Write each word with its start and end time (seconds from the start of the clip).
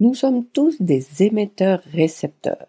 Nous 0.00 0.14
sommes 0.14 0.44
tous 0.44 0.82
des 0.82 1.22
émetteurs-récepteurs 1.22 2.66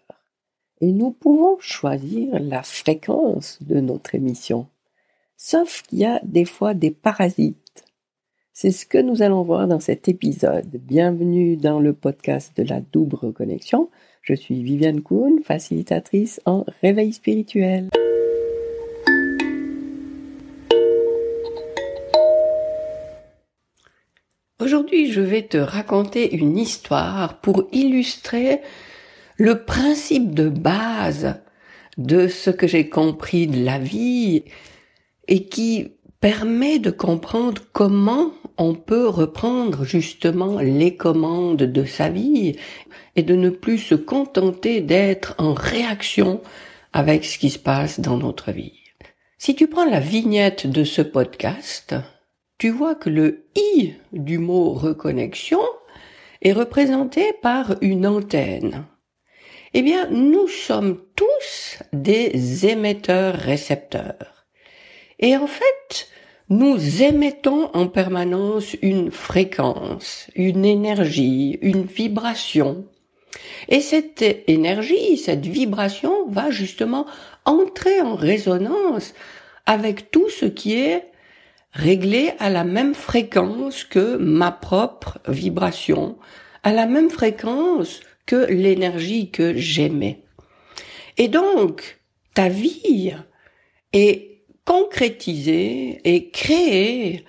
et 0.80 0.92
nous 0.92 1.10
pouvons 1.10 1.58
choisir 1.58 2.38
la 2.38 2.62
fréquence 2.62 3.58
de 3.62 3.80
notre 3.80 4.14
émission. 4.14 4.68
Sauf 5.36 5.82
qu'il 5.82 5.98
y 5.98 6.04
a 6.04 6.20
des 6.22 6.44
fois 6.44 6.72
des 6.72 6.92
parasites. 6.92 7.84
C'est 8.52 8.70
ce 8.70 8.86
que 8.86 8.98
nous 8.98 9.22
allons 9.22 9.42
voir 9.42 9.66
dans 9.66 9.80
cet 9.80 10.08
épisode. 10.08 10.70
Bienvenue 10.70 11.56
dans 11.56 11.80
le 11.80 11.92
podcast 11.92 12.56
de 12.56 12.62
la 12.62 12.80
double 12.80 13.16
reconnexion. 13.16 13.90
Je 14.22 14.34
suis 14.34 14.62
Viviane 14.62 15.02
Kuhn, 15.02 15.40
facilitatrice 15.42 16.40
en 16.46 16.64
réveil 16.80 17.12
spirituel. 17.12 17.90
Aujourd'hui, 24.76 25.10
je 25.10 25.22
vais 25.22 25.40
te 25.40 25.56
raconter 25.56 26.34
une 26.34 26.58
histoire 26.58 27.40
pour 27.40 27.66
illustrer 27.72 28.60
le 29.38 29.64
principe 29.64 30.34
de 30.34 30.50
base 30.50 31.36
de 31.96 32.28
ce 32.28 32.50
que 32.50 32.66
j'ai 32.66 32.90
compris 32.90 33.46
de 33.46 33.64
la 33.64 33.78
vie 33.78 34.44
et 35.28 35.46
qui 35.46 35.92
permet 36.20 36.78
de 36.78 36.90
comprendre 36.90 37.62
comment 37.72 38.32
on 38.58 38.74
peut 38.74 39.08
reprendre 39.08 39.86
justement 39.86 40.58
les 40.58 40.94
commandes 40.94 41.56
de 41.62 41.84
sa 41.86 42.10
vie 42.10 42.56
et 43.16 43.22
de 43.22 43.34
ne 43.34 43.48
plus 43.48 43.78
se 43.78 43.94
contenter 43.94 44.82
d'être 44.82 45.36
en 45.38 45.54
réaction 45.54 46.42
avec 46.92 47.24
ce 47.24 47.38
qui 47.38 47.48
se 47.48 47.58
passe 47.58 47.98
dans 47.98 48.18
notre 48.18 48.52
vie. 48.52 48.74
Si 49.38 49.54
tu 49.54 49.68
prends 49.68 49.86
la 49.86 50.00
vignette 50.00 50.66
de 50.66 50.84
ce 50.84 51.00
podcast, 51.00 51.94
tu 52.58 52.70
vois 52.70 52.94
que 52.94 53.10
le 53.10 53.46
i 53.54 53.94
du 54.12 54.38
mot 54.38 54.72
reconnexion 54.72 55.60
est 56.42 56.52
représenté 56.52 57.32
par 57.42 57.76
une 57.80 58.06
antenne. 58.06 58.86
Eh 59.74 59.82
bien, 59.82 60.08
nous 60.10 60.48
sommes 60.48 61.02
tous 61.16 61.78
des 61.92 62.66
émetteurs-récepteurs. 62.66 64.46
Et 65.18 65.36
en 65.36 65.46
fait, 65.46 66.08
nous 66.48 67.02
émettons 67.02 67.70
en 67.74 67.88
permanence 67.88 68.74
une 68.80 69.10
fréquence, 69.10 70.30
une 70.34 70.64
énergie, 70.64 71.58
une 71.60 71.84
vibration. 71.84 72.86
Et 73.68 73.80
cette 73.80 74.24
énergie, 74.46 75.18
cette 75.18 75.44
vibration 75.44 76.26
va 76.28 76.50
justement 76.50 77.06
entrer 77.44 78.00
en 78.00 78.14
résonance 78.14 79.12
avec 79.66 80.10
tout 80.10 80.30
ce 80.30 80.46
qui 80.46 80.74
est 80.74 81.10
réglé 81.76 82.32
à 82.38 82.48
la 82.48 82.64
même 82.64 82.94
fréquence 82.94 83.84
que 83.84 84.16
ma 84.16 84.50
propre 84.50 85.18
vibration, 85.28 86.16
à 86.62 86.72
la 86.72 86.86
même 86.86 87.10
fréquence 87.10 88.00
que 88.24 88.46
l'énergie 88.50 89.30
que 89.30 89.56
j'aimais. 89.56 90.22
Et 91.18 91.28
donc, 91.28 92.00
ta 92.34 92.48
vie 92.48 93.12
est 93.92 94.42
concrétisée 94.64 96.00
et 96.04 96.30
créée 96.30 97.24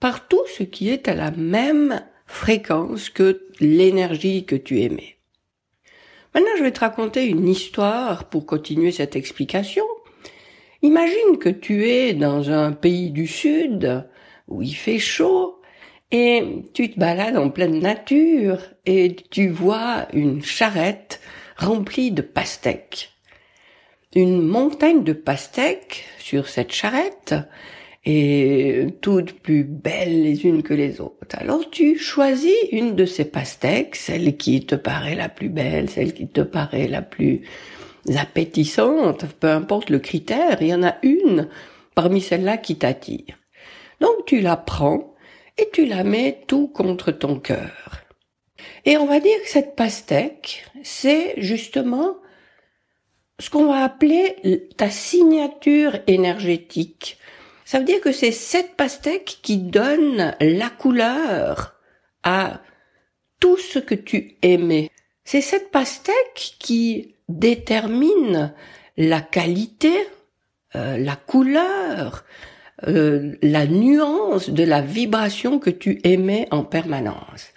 par 0.00 0.26
tout 0.26 0.44
ce 0.58 0.64
qui 0.64 0.90
est 0.90 1.06
à 1.06 1.14
la 1.14 1.30
même 1.30 2.02
fréquence 2.26 3.08
que 3.08 3.46
l'énergie 3.60 4.44
que 4.44 4.56
tu 4.56 4.80
aimais. 4.82 5.16
Maintenant, 6.34 6.50
je 6.58 6.64
vais 6.64 6.72
te 6.72 6.80
raconter 6.80 7.26
une 7.26 7.48
histoire 7.48 8.24
pour 8.24 8.46
continuer 8.46 8.90
cette 8.90 9.16
explication 9.16 9.84
Imagine 10.84 11.38
que 11.38 11.48
tu 11.48 11.88
es 11.88 12.12
dans 12.12 12.50
un 12.50 12.72
pays 12.72 13.10
du 13.10 13.28
sud 13.28 14.04
où 14.48 14.62
il 14.62 14.74
fait 14.74 14.98
chaud 14.98 15.60
et 16.10 16.42
tu 16.74 16.90
te 16.90 16.98
balades 16.98 17.36
en 17.36 17.50
pleine 17.50 17.78
nature 17.78 18.58
et 18.84 19.14
tu 19.30 19.48
vois 19.48 20.08
une 20.12 20.42
charrette 20.42 21.20
remplie 21.56 22.10
de 22.10 22.20
pastèques. 22.20 23.12
Une 24.16 24.42
montagne 24.42 25.04
de 25.04 25.12
pastèques 25.12 26.04
sur 26.18 26.48
cette 26.48 26.72
charrette 26.72 27.36
et 28.04 28.88
toutes 29.00 29.34
plus 29.34 29.62
belles 29.62 30.24
les 30.24 30.44
unes 30.44 30.64
que 30.64 30.74
les 30.74 31.00
autres. 31.00 31.38
Alors 31.38 31.70
tu 31.70 31.96
choisis 31.96 32.56
une 32.72 32.96
de 32.96 33.04
ces 33.04 33.24
pastèques, 33.24 33.94
celle 33.94 34.36
qui 34.36 34.66
te 34.66 34.74
paraît 34.74 35.14
la 35.14 35.28
plus 35.28 35.48
belle, 35.48 35.88
celle 35.88 36.12
qui 36.12 36.26
te 36.26 36.40
paraît 36.40 36.88
la 36.88 37.02
plus 37.02 37.42
appétissantes, 38.16 39.26
peu 39.40 39.48
importe 39.48 39.90
le 39.90 39.98
critère, 39.98 40.60
il 40.60 40.68
y 40.68 40.74
en 40.74 40.82
a 40.82 40.96
une 41.02 41.48
parmi 41.94 42.20
celles-là 42.20 42.56
qui 42.56 42.76
t'attire. 42.76 43.38
Donc 44.00 44.26
tu 44.26 44.40
la 44.40 44.56
prends 44.56 45.14
et 45.58 45.68
tu 45.72 45.86
la 45.86 46.04
mets 46.04 46.42
tout 46.46 46.68
contre 46.68 47.12
ton 47.12 47.38
cœur. 47.38 48.02
Et 48.84 48.96
on 48.96 49.06
va 49.06 49.20
dire 49.20 49.40
que 49.42 49.48
cette 49.48 49.76
pastèque, 49.76 50.66
c'est 50.82 51.34
justement 51.36 52.16
ce 53.38 53.50
qu'on 53.50 53.66
va 53.66 53.84
appeler 53.84 54.68
ta 54.76 54.90
signature 54.90 55.98
énergétique. 56.06 57.18
Ça 57.64 57.78
veut 57.78 57.84
dire 57.84 58.00
que 58.00 58.12
c'est 58.12 58.32
cette 58.32 58.76
pastèque 58.76 59.38
qui 59.42 59.58
donne 59.58 60.36
la 60.40 60.68
couleur 60.70 61.74
à 62.22 62.60
tout 63.40 63.56
ce 63.56 63.78
que 63.78 63.94
tu 63.94 64.36
aimais. 64.42 64.90
C'est 65.24 65.40
cette 65.40 65.70
pastèque 65.70 66.56
qui 66.58 67.14
détermine 67.28 68.52
la 68.96 69.20
qualité, 69.20 69.92
euh, 70.74 70.96
la 70.98 71.16
couleur, 71.16 72.24
euh, 72.88 73.36
la 73.42 73.66
nuance 73.66 74.50
de 74.50 74.64
la 74.64 74.80
vibration 74.80 75.58
que 75.58 75.70
tu 75.70 76.00
émets 76.04 76.48
en 76.50 76.64
permanence. 76.64 77.52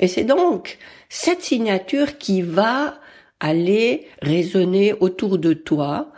Et 0.00 0.08
c'est 0.08 0.24
donc 0.24 0.78
cette 1.08 1.42
signature 1.42 2.16
qui 2.18 2.40
va 2.42 2.98
aller 3.40 4.06
résonner 4.22 4.94
autour 4.94 5.38
de 5.38 5.52
toi, 5.52 6.12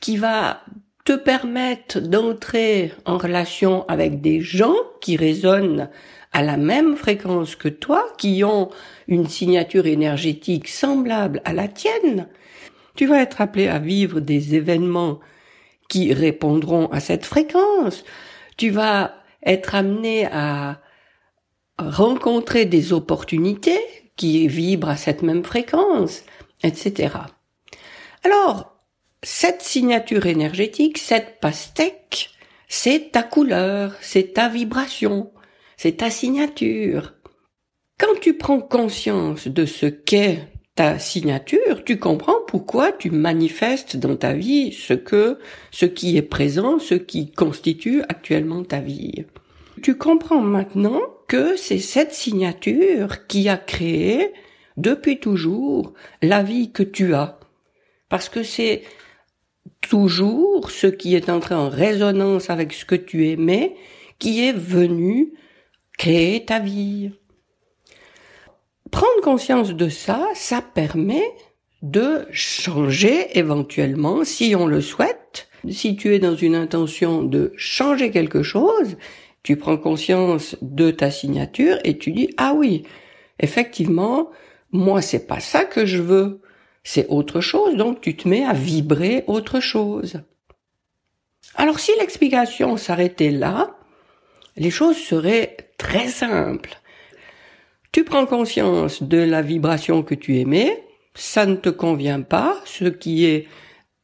qui 0.00 0.16
va 0.16 0.62
te 1.04 1.12
permettre 1.12 2.00
d'entrer 2.00 2.92
en 3.04 3.18
relation 3.18 3.86
avec 3.88 4.20
des 4.20 4.40
gens 4.40 4.74
qui 5.00 5.16
résonnent 5.16 5.88
à 6.36 6.42
la 6.42 6.58
même 6.58 6.96
fréquence 6.96 7.56
que 7.56 7.68
toi, 7.68 8.06
qui 8.18 8.44
ont 8.44 8.68
une 9.08 9.26
signature 9.26 9.86
énergétique 9.86 10.68
semblable 10.68 11.40
à 11.46 11.54
la 11.54 11.66
tienne, 11.66 12.28
tu 12.94 13.06
vas 13.06 13.22
être 13.22 13.40
appelé 13.40 13.68
à 13.68 13.78
vivre 13.78 14.20
des 14.20 14.54
événements 14.54 15.18
qui 15.88 16.12
répondront 16.12 16.88
à 16.88 17.00
cette 17.00 17.24
fréquence. 17.24 18.04
Tu 18.58 18.68
vas 18.68 19.14
être 19.46 19.74
amené 19.74 20.26
à 20.26 20.82
rencontrer 21.78 22.66
des 22.66 22.92
opportunités 22.92 23.80
qui 24.16 24.46
vibrent 24.46 24.90
à 24.90 24.98
cette 24.98 25.22
même 25.22 25.42
fréquence, 25.42 26.22
etc. 26.62 27.14
Alors, 28.24 28.76
cette 29.22 29.62
signature 29.62 30.26
énergétique, 30.26 30.98
cette 30.98 31.40
pastèque, 31.40 32.28
c'est 32.68 33.12
ta 33.12 33.22
couleur, 33.22 33.94
c'est 34.02 34.34
ta 34.34 34.50
vibration, 34.50 35.30
c'est 35.76 35.98
ta 35.98 36.10
signature. 36.10 37.14
Quand 37.98 38.18
tu 38.20 38.34
prends 38.34 38.60
conscience 38.60 39.48
de 39.48 39.64
ce 39.64 39.86
qu'est 39.86 40.48
ta 40.74 40.98
signature, 40.98 41.84
tu 41.84 41.98
comprends 41.98 42.40
pourquoi 42.46 42.92
tu 42.92 43.10
manifestes 43.10 43.96
dans 43.96 44.16
ta 44.16 44.34
vie 44.34 44.72
ce 44.72 44.92
que, 44.92 45.38
ce 45.70 45.86
qui 45.86 46.16
est 46.16 46.22
présent, 46.22 46.78
ce 46.78 46.94
qui 46.94 47.32
constitue 47.32 48.02
actuellement 48.08 48.62
ta 48.62 48.80
vie. 48.80 49.24
Tu 49.82 49.96
comprends 49.96 50.42
maintenant 50.42 51.00
que 51.28 51.56
c'est 51.56 51.78
cette 51.78 52.12
signature 52.12 53.26
qui 53.26 53.48
a 53.48 53.56
créé 53.56 54.32
depuis 54.76 55.18
toujours 55.18 55.94
la 56.22 56.42
vie 56.42 56.70
que 56.70 56.82
tu 56.82 57.14
as. 57.14 57.38
Parce 58.08 58.28
que 58.28 58.42
c'est 58.42 58.82
toujours 59.80 60.70
ce 60.70 60.86
qui 60.86 61.14
est 61.14 61.28
entré 61.28 61.54
en 61.54 61.68
résonance 61.68 62.50
avec 62.50 62.72
ce 62.72 62.84
que 62.84 62.94
tu 62.94 63.28
aimais 63.28 63.74
qui 64.18 64.44
est 64.44 64.56
venu 64.56 65.32
créer 65.96 66.44
ta 66.44 66.58
vie. 66.58 67.12
Prendre 68.90 69.20
conscience 69.22 69.74
de 69.74 69.88
ça, 69.88 70.26
ça 70.34 70.62
permet 70.62 71.24
de 71.82 72.26
changer 72.30 73.38
éventuellement, 73.38 74.24
si 74.24 74.54
on 74.56 74.66
le 74.66 74.80
souhaite. 74.80 75.48
Si 75.70 75.96
tu 75.96 76.14
es 76.14 76.18
dans 76.18 76.36
une 76.36 76.54
intention 76.54 77.22
de 77.22 77.52
changer 77.56 78.10
quelque 78.10 78.42
chose, 78.42 78.96
tu 79.42 79.56
prends 79.56 79.76
conscience 79.76 80.56
de 80.62 80.90
ta 80.90 81.10
signature 81.10 81.78
et 81.84 81.98
tu 81.98 82.12
dis 82.12 82.30
ah 82.36 82.52
oui, 82.54 82.84
effectivement, 83.40 84.30
moi 84.72 85.02
c'est 85.02 85.26
pas 85.26 85.40
ça 85.40 85.64
que 85.64 85.86
je 85.86 86.00
veux, 86.02 86.40
c'est 86.84 87.06
autre 87.08 87.40
chose, 87.40 87.76
donc 87.76 88.00
tu 88.00 88.16
te 88.16 88.28
mets 88.28 88.44
à 88.44 88.52
vibrer 88.52 89.24
autre 89.26 89.60
chose. 89.60 90.20
Alors 91.54 91.80
si 91.80 91.92
l'explication 91.98 92.76
s'arrêtait 92.76 93.30
là, 93.30 93.75
les 94.56 94.70
choses 94.70 94.96
seraient 94.96 95.56
très 95.78 96.08
simples. 96.08 96.78
Tu 97.92 98.04
prends 98.04 98.26
conscience 98.26 99.02
de 99.02 99.18
la 99.18 99.42
vibration 99.42 100.02
que 100.02 100.14
tu 100.14 100.36
émets, 100.36 100.82
ça 101.14 101.46
ne 101.46 101.56
te 101.56 101.70
convient 101.70 102.20
pas, 102.20 102.60
ce 102.64 102.84
qui 102.84 103.24
est 103.24 103.48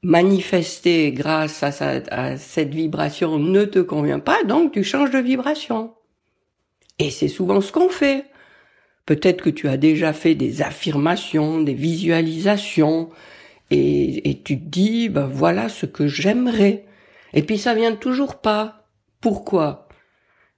manifesté 0.02 1.12
grâce 1.12 1.62
à, 1.62 2.36
cette 2.36 2.74
vibration 2.74 3.38
ne 3.38 3.64
te 3.64 3.78
convient 3.78 4.18
pas, 4.18 4.42
donc 4.44 4.72
tu 4.72 4.82
changes 4.82 5.10
de 5.10 5.18
vibration. 5.18 5.92
Et 6.98 7.10
c'est 7.10 7.28
souvent 7.28 7.60
ce 7.60 7.72
qu'on 7.72 7.88
fait. 7.88 8.26
Peut-être 9.06 9.42
que 9.42 9.50
tu 9.50 9.68
as 9.68 9.76
déjà 9.76 10.12
fait 10.12 10.34
des 10.34 10.62
affirmations, 10.62 11.60
des 11.60 11.74
visualisations, 11.74 13.10
et, 13.70 14.40
tu 14.44 14.58
te 14.58 14.64
dis, 14.68 15.08
ben 15.08 15.26
voilà 15.26 15.68
ce 15.68 15.86
que 15.86 16.06
j'aimerais. 16.06 16.84
Et 17.32 17.42
puis 17.42 17.56
ça 17.56 17.74
vient 17.74 17.94
toujours 17.94 18.36
pas. 18.36 18.86
Pourquoi? 19.20 19.81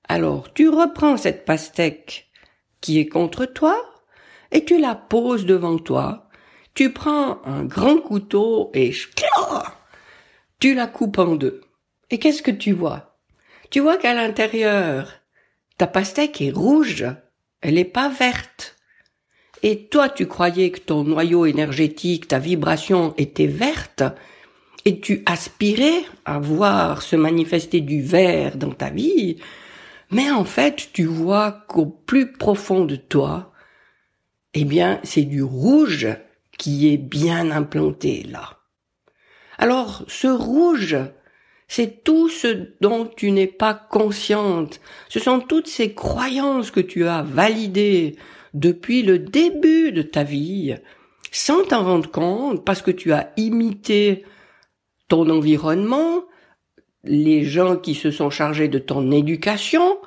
Alors 0.08 0.52
tu 0.52 0.68
reprends 0.68 1.16
cette 1.16 1.44
pastèque 1.44 2.30
qui 2.80 2.98
est 2.98 3.08
contre 3.08 3.46
toi 3.46 3.76
et 4.52 4.64
tu 4.64 4.78
la 4.78 4.94
poses 4.94 5.46
devant 5.46 5.78
toi. 5.78 6.28
Tu 6.74 6.92
prends 6.92 7.40
un 7.44 7.64
grand 7.64 7.98
couteau 7.98 8.70
et 8.74 8.92
tu 10.58 10.74
la 10.74 10.86
coupes 10.86 11.18
en 11.18 11.36
deux. 11.36 11.60
Et 12.10 12.18
qu'est-ce 12.18 12.42
que 12.42 12.50
tu 12.50 12.72
vois? 12.72 13.18
Tu 13.70 13.80
vois 13.80 13.96
qu'à 13.96 14.14
l'intérieur, 14.14 15.12
ta 15.78 15.86
pastèque 15.86 16.40
est 16.40 16.50
rouge, 16.50 17.06
elle 17.60 17.74
n'est 17.74 17.84
pas 17.84 18.08
verte. 18.08 18.76
Et 19.62 19.86
toi, 19.86 20.08
tu 20.08 20.26
croyais 20.26 20.70
que 20.70 20.80
ton 20.80 21.04
noyau 21.04 21.46
énergétique, 21.46 22.28
ta 22.28 22.38
vibration 22.38 23.14
était 23.16 23.46
verte, 23.46 24.04
et 24.84 25.00
tu 25.00 25.22
aspirais 25.26 26.04
à 26.24 26.38
voir 26.38 27.02
se 27.02 27.16
manifester 27.16 27.80
du 27.80 28.02
vert 28.02 28.56
dans 28.58 28.72
ta 28.72 28.90
vie, 28.90 29.38
mais 30.10 30.30
en 30.30 30.44
fait, 30.44 30.90
tu 30.92 31.04
vois 31.04 31.64
qu'au 31.68 31.86
plus 31.86 32.32
profond 32.32 32.84
de 32.84 32.96
toi, 32.96 33.52
eh 34.54 34.64
bien, 34.64 35.00
c'est 35.02 35.22
du 35.24 35.42
rouge 35.42 36.08
qui 36.58 36.92
est 36.92 36.98
bien 36.98 37.50
implanté 37.50 38.22
là. 38.30 38.58
Alors, 39.58 40.04
ce 40.08 40.28
rouge, 40.28 40.96
c'est 41.68 42.04
tout 42.04 42.28
ce 42.28 42.68
dont 42.80 43.06
tu 43.06 43.30
n'es 43.30 43.46
pas 43.46 43.74
consciente. 43.74 44.80
Ce 45.08 45.18
sont 45.18 45.40
toutes 45.40 45.68
ces 45.68 45.94
croyances 45.94 46.70
que 46.70 46.80
tu 46.80 47.06
as 47.06 47.22
validées 47.22 48.16
depuis 48.52 49.02
le 49.02 49.18
début 49.18 49.90
de 49.90 50.02
ta 50.02 50.22
vie, 50.22 50.76
sans 51.32 51.64
t'en 51.64 51.84
rendre 51.84 52.10
compte, 52.10 52.64
parce 52.64 52.82
que 52.82 52.90
tu 52.90 53.12
as 53.12 53.32
imité 53.36 54.24
ton 55.08 55.28
environnement, 55.28 56.24
les 57.04 57.44
gens 57.44 57.76
qui 57.76 57.94
se 57.94 58.10
sont 58.10 58.30
chargés 58.30 58.68
de 58.68 58.78
ton 58.78 59.10
éducation, 59.10 59.98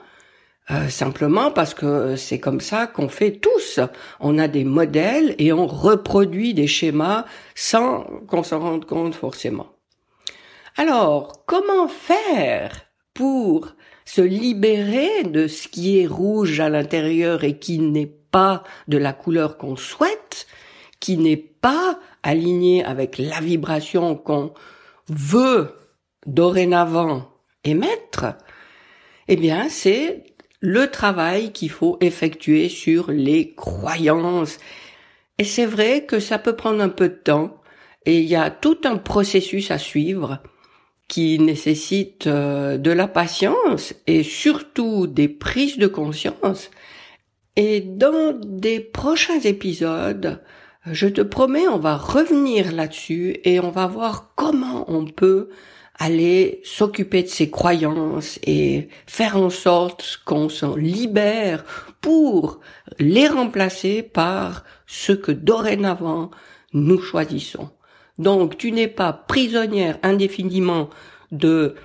euh, 0.70 0.90
simplement 0.90 1.52
parce 1.52 1.74
que 1.74 2.16
c'est 2.18 2.40
comme 2.40 2.60
ça 2.60 2.88
qu'on 2.88 3.08
fait 3.08 3.32
tous. 3.32 3.80
On 4.20 4.38
a 4.38 4.48
des 4.48 4.66
modèles 4.66 5.36
et 5.38 5.54
on 5.54 5.66
reproduit 5.66 6.54
des 6.54 6.68
schémas 6.68 7.26
sans 7.56 8.04
qu'on 8.28 8.44
s'en 8.44 8.60
rende 8.60 8.86
compte 8.86 9.16
forcément. 9.16 9.68
Alors, 10.76 11.46
comment 11.46 11.88
faire 11.88 12.82
pour 13.14 13.76
se 14.06 14.22
libérer 14.22 15.24
de 15.24 15.48
ce 15.48 15.68
qui 15.68 16.00
est 16.00 16.08
rouge 16.08 16.60
à 16.60 16.70
l'intérieur 16.70 17.44
et 17.44 17.58
qui 17.58 17.80
n'est 17.80 18.14
pas 18.32 18.64
de 18.88 18.98
la 18.98 19.14
couleur 19.14 19.58
qu'on 19.58 19.76
souhaite, 19.76 20.48
qui 21.00 21.18
n'est 21.18 21.38
pas 21.38 22.00
aligné 22.24 22.84
avec 22.84 23.18
la 23.18 23.40
vibration 23.40 24.16
qu'on 24.16 24.54
veut 25.10 25.74
dorénavant 26.28 27.32
émettre, 27.64 28.36
eh 29.28 29.36
bien, 29.36 29.70
c'est 29.70 30.24
le 30.60 30.90
travail 30.92 31.52
qu'il 31.52 31.70
faut 31.70 31.98
effectuer 32.02 32.70
sur 32.70 33.12
les 33.12 33.54
croyances. 33.56 34.60
Et 35.38 35.44
c'est 35.44 35.66
vrai 35.66 36.06
que 36.06 36.20
ça 36.20 36.40
peut 36.40 36.56
prendre 36.56 36.82
un 36.82 36.90
peu 36.90 37.10
de 37.10 37.16
temps 37.16 37.62
et 38.06 38.20
il 38.20 38.26
y 38.26 38.36
a 38.36 38.50
tout 38.50 38.80
un 38.86 38.98
processus 38.98 39.70
à 39.72 39.78
suivre 39.78 40.42
qui 41.08 41.40
nécessite 41.40 42.28
euh, 42.28 42.78
de 42.78 42.92
la 42.92 43.08
patience 43.08 43.94
et 44.08 44.24
surtout 44.24 45.08
des 45.08 45.28
prises 45.28 45.78
de 45.78 45.88
conscience. 45.88 46.72
Et 47.56 47.82
dans 47.82 48.34
des 48.34 48.80
prochains 48.80 49.40
épisodes, 49.40 50.42
je 50.86 51.08
te 51.08 51.22
promets, 51.22 51.68
on 51.68 51.80
va 51.80 51.98
revenir 51.98 52.72
là-dessus 52.72 53.38
et 53.44 53.60
on 53.60 53.72
va 53.72 53.88
voir 53.88 54.32
comment 54.36 54.86
on 54.88 55.06
peut 55.06 55.50
aller 56.00 56.62
s'occuper 56.64 57.24
de 57.24 57.28
ses 57.28 57.50
croyances 57.50 58.40
et 58.44 58.90
faire 59.08 59.38
en 59.38 59.50
sorte 59.50 60.22
qu'on 60.26 60.50
s'en 60.50 60.76
libère 60.76 61.64
pour 62.02 62.60
les 63.00 63.28
remplacer 63.28 64.04
par 64.04 64.64
ce 64.86 65.12
que 65.12 65.32
dorénavant 65.32 66.32
nous 66.74 67.00
choisissons. 67.00 67.70
Donc 68.18 68.58
tu 68.58 68.72
n'es 68.72 68.88
pas 68.88 69.14
prisonnière 69.14 69.98
indéfiniment 70.04 70.90
de 71.32 71.76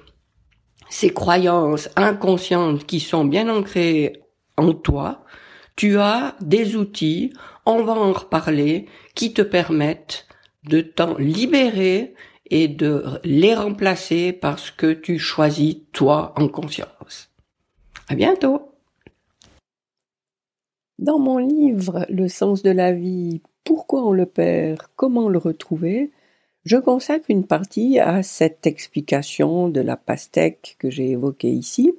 ces 0.88 1.10
croyances 1.10 1.88
inconscientes 1.96 2.84
qui 2.86 3.00
sont 3.00 3.24
bien 3.24 3.48
ancrées 3.48 4.20
en 4.56 4.72
toi. 4.74 5.24
Tu 5.74 5.98
as 5.98 6.36
des 6.40 6.76
outils, 6.76 7.32
on 7.64 7.82
va 7.82 7.94
en 7.94 8.12
reparler, 8.12 8.86
qui 9.14 9.32
te 9.32 9.42
permettent 9.42 10.26
de 10.64 10.82
t'en 10.82 11.16
libérer 11.16 12.14
et 12.52 12.68
de 12.68 13.02
les 13.24 13.54
remplacer 13.54 14.30
parce 14.30 14.70
que 14.70 14.92
tu 14.92 15.18
choisis 15.18 15.78
toi 15.92 16.34
en 16.36 16.48
conscience. 16.48 17.30
À 18.08 18.14
bientôt! 18.14 18.68
Dans 20.98 21.18
mon 21.18 21.38
livre 21.38 22.04
Le 22.10 22.28
sens 22.28 22.62
de 22.62 22.70
la 22.70 22.92
vie, 22.92 23.40
pourquoi 23.64 24.04
on 24.04 24.12
le 24.12 24.26
perd, 24.26 24.82
comment 24.96 25.30
le 25.30 25.38
retrouver, 25.38 26.10
je 26.66 26.76
consacre 26.76 27.24
une 27.30 27.46
partie 27.46 27.98
à 27.98 28.22
cette 28.22 28.66
explication 28.66 29.70
de 29.70 29.80
la 29.80 29.96
pastèque 29.96 30.76
que 30.78 30.90
j'ai 30.90 31.10
évoquée 31.12 31.50
ici 31.50 31.94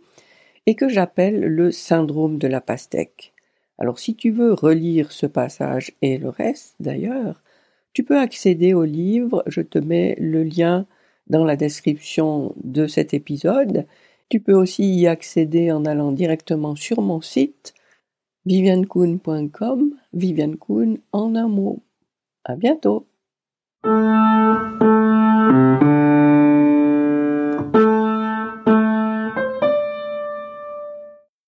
et 0.68 0.76
que 0.76 0.88
j'appelle 0.88 1.40
le 1.40 1.72
syndrome 1.72 2.38
de 2.38 2.48
la 2.48 2.62
pastèque. 2.62 3.34
Alors 3.80 3.98
si 3.98 4.16
tu 4.16 4.30
veux 4.30 4.54
relire 4.54 5.14
ce 5.14 5.26
passage 5.26 5.94
et 6.04 6.20
le 6.20 6.30
reste 6.30 6.76
d'ailleurs, 6.80 7.42
tu 7.94 8.04
peux 8.04 8.18
accéder 8.18 8.74
au 8.74 8.84
livre, 8.84 9.44
je 9.48 9.62
te 9.62 9.80
mets 9.80 10.16
le 10.19 10.44
lien 10.44 10.86
dans 11.28 11.45
la 11.45 11.56
description 11.56 12.54
de 12.63 12.88
cet 12.88 13.13
épisode. 13.13 13.86
Tu 14.30 14.40
peux 14.40 14.54
aussi 14.54 14.84
y 14.95 15.07
accéder 15.07 15.72
en 15.72 15.86
allant 15.86 16.12
directement 16.12 16.75
sur 16.75 17.01
mon 17.01 17.22
site 17.22 17.74
viviankuhn.com, 18.45 19.95
Viviane 20.13 20.57
en 21.12 21.36
un 21.36 21.48
mot. 21.48 21.80
À 22.44 22.56
bientôt. 22.56 23.07